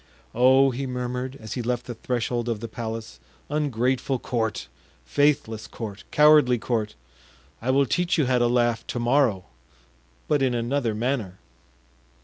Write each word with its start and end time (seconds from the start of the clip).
"Oh!" 0.33 0.71
he 0.71 0.87
murmured, 0.87 1.37
as 1.39 1.53
he 1.53 1.61
left 1.61 1.85
the 1.85 1.93
threshold 1.93 2.49
of 2.49 2.59
the 2.59 2.67
palace: 2.67 3.19
"ungrateful 3.49 4.17
court! 4.17 4.67
faithless 5.05 5.67
court! 5.67 6.05
cowardly 6.09 6.57
court! 6.57 6.95
I 7.61 7.69
will 7.69 7.85
teach 7.85 8.17
you 8.17 8.25
how 8.25 8.39
to 8.39 8.47
laugh 8.47 8.87
to 8.87 8.99
morrow—but 8.99 10.41
in 10.41 10.55
another 10.55 10.95
manner." 10.95 11.37